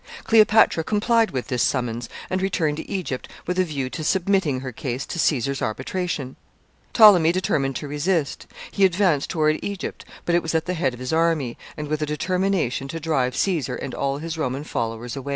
[0.23, 4.71] ]Cleopatra complied with this summons, and returned to Egypt with a view to submitting her
[4.71, 6.37] case to Caesar's arbitration.
[6.91, 8.47] Ptolemy determined to resist.
[8.71, 12.01] He advanced toward Egypt, but it was at the head of his army, and with
[12.01, 15.29] a determination to drive Caesar and all his Roman followers away.